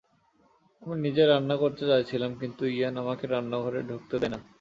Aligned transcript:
আমি 0.81 0.95
নিজে 1.01 1.23
রান্না 1.25 1.55
করতে 1.55 1.83
চাইছিলাম, 1.87 2.31
কিন্তু 2.35 2.63
ইয়েন 2.67 2.95
আমাকে 2.97 3.25
রান্নাঘরে 3.27 3.79
ঢুকতে 3.89 4.15
দেয় 4.21 4.31
না। 4.33 4.39